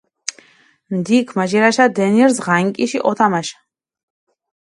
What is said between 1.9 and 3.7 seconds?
დენირზ ღანკიში ჸოთამაშა.